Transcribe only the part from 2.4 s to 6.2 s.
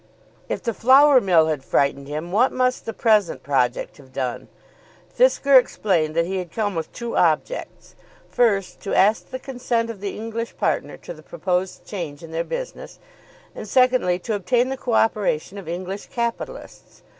must the present project have done! Fisker explained